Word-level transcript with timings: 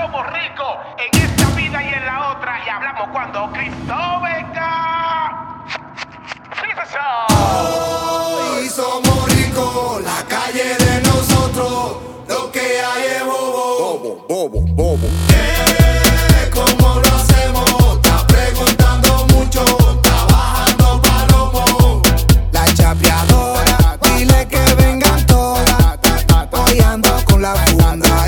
somos 0.00 0.26
ricos 0.32 0.76
en 0.96 1.22
esta 1.22 1.46
vida 1.50 1.82
y 1.82 1.94
en 1.94 2.06
la 2.06 2.30
otra. 2.30 2.58
Y 2.64 2.68
hablamos 2.68 3.08
cuando 3.12 3.50
Cristo 3.52 3.94
venga. 4.22 5.56
Hoy 7.28 8.68
somos 8.68 9.34
ricos, 9.34 10.02
la 10.02 10.24
calle 10.26 10.76
de 10.76 11.02
nosotros. 11.02 11.96
Lo 12.28 12.50
que 12.50 12.80
hay 12.80 13.04
es 13.16 13.24
bobo. 13.24 14.24
Bobo, 14.28 14.60
bobo, 14.60 14.60
bobo. 14.74 15.08
¿Cómo 16.54 17.00
lo 17.00 17.16
hacemos? 17.16 17.96
Está 17.96 18.26
preguntando 18.26 19.26
mucho. 19.34 19.62
Está 19.96 20.24
bajando 20.32 21.02
palomo. 21.02 22.02
La 22.52 22.64
chapeadora, 22.74 23.98
dile 24.02 24.48
que 24.48 24.74
vengan 24.76 25.26
todas. 25.26 25.98
Hoy 26.52 26.78
con 27.26 27.42
la 27.42 27.54
funda 27.54 28.26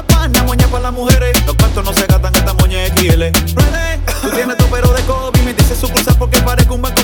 la 0.00 0.06
pana, 0.06 0.42
moña 0.44 0.66
para 0.68 0.84
las 0.84 0.92
mujeres. 0.92 1.46
Los 1.46 1.56
cuantos 1.56 1.84
no 1.84 1.92
se 1.92 2.06
gastan, 2.06 2.34
esta 2.34 2.54
moña 2.54 2.84
es 2.84 2.92
XL. 2.92 3.22
Tú 4.22 4.30
tienes 4.30 4.56
tu 4.56 4.64
pero 4.66 4.92
de 4.92 5.02
COVID, 5.02 5.40
me 5.42 5.54
dices 5.54 5.78
sucursal 5.78 6.16
porque 6.18 6.40
parezco 6.40 6.74
un 6.74 6.82
banco 6.82 6.99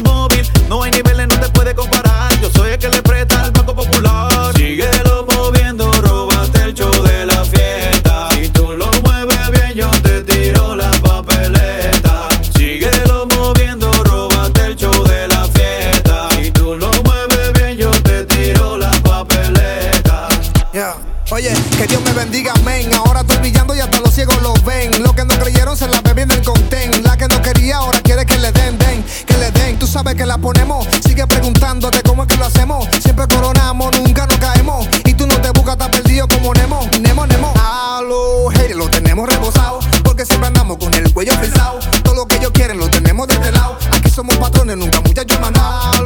Oye, 21.32 21.52
que 21.76 21.88
Dios 21.88 22.00
me 22.02 22.12
bendiga, 22.12 22.52
amén. 22.54 22.88
Ahora 22.94 23.20
estoy 23.20 23.38
brillando 23.38 23.74
y 23.74 23.80
hasta 23.80 23.98
los 23.98 24.14
ciegos 24.14 24.40
lo 24.42 24.54
ven. 24.64 25.02
Los 25.02 25.12
que 25.12 25.24
no 25.24 25.36
creyeron 25.36 25.76
se 25.76 25.88
la 25.88 26.00
beben 26.00 26.28
del 26.28 26.40
contén. 26.42 27.02
La 27.02 27.16
que 27.16 27.26
no 27.26 27.42
quería 27.42 27.78
ahora 27.78 28.00
quiere 28.00 28.24
que 28.24 28.38
le 28.38 28.52
den, 28.52 28.78
den, 28.78 29.04
que 29.26 29.36
le 29.36 29.50
den. 29.50 29.76
Tú 29.76 29.88
sabes 29.88 30.14
que 30.14 30.24
la 30.24 30.38
ponemos. 30.38 30.86
Sigue 31.04 31.26
preguntándote 31.26 32.00
cómo 32.02 32.22
es 32.22 32.28
que 32.28 32.36
lo 32.36 32.44
hacemos. 32.44 32.86
Siempre 33.02 33.26
coronamos, 33.26 33.98
nunca 33.98 34.24
nos 34.26 34.38
caemos. 34.38 34.86
Y 35.04 35.14
tú 35.14 35.26
no 35.26 35.40
te 35.40 35.50
buscas, 35.50 35.72
estás 35.72 35.88
perdido 35.88 36.28
como 36.28 36.54
Nemo, 36.54 36.88
Nemo, 37.00 37.26
Nemo. 37.26 37.52
A 37.56 38.02
los 38.02 38.52
haters 38.54 38.76
lo 38.76 38.88
tenemos 38.88 39.28
rebosado. 39.28 39.80
Porque 40.04 40.24
siempre 40.24 40.46
andamos 40.46 40.76
con 40.76 40.94
el 40.94 41.12
cuello 41.12 41.32
frisado. 41.32 41.80
Todo 42.04 42.14
lo 42.14 42.26
que 42.26 42.36
ellos 42.36 42.52
quieren 42.52 42.78
lo 42.78 42.88
tenemos 42.88 43.26
desde 43.26 43.46
este 43.46 43.58
lado. 43.58 43.76
Aquí 43.90 44.10
somos 44.10 44.36
patrones, 44.36 44.76
nunca 44.76 45.00
muchachos 45.00 45.40
mandados. 45.40 46.05